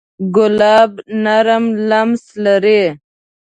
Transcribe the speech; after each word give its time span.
ګلاب 0.35 0.91
نرم 1.23 1.65
لمس 1.89 2.25
لري. 2.45 2.81